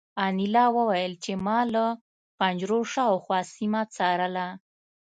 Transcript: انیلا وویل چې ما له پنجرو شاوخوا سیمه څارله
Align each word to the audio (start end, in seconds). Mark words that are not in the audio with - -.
انیلا 0.25 0.65
وویل 0.77 1.13
چې 1.23 1.31
ما 1.45 1.59
له 1.73 1.85
پنجرو 2.39 2.79
شاوخوا 2.93 3.39
سیمه 3.55 3.81
څارله 3.95 4.47